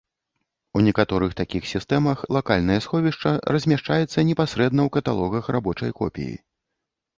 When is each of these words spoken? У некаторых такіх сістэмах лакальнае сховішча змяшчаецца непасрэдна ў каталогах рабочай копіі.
У 0.77 0.81
некаторых 0.85 1.35
такіх 1.41 1.67
сістэмах 1.73 2.23
лакальнае 2.37 2.79
сховішча 2.87 3.35
змяшчаецца 3.67 4.27
непасрэдна 4.33 4.81
ў 4.87 4.89
каталогах 4.99 5.55
рабочай 5.59 5.97
копіі. 6.03 6.35